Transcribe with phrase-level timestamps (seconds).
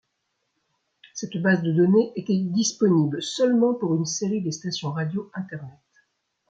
[1.13, 5.77] Cette base de donnés est disponible seulement pour une série des stations radio Internet.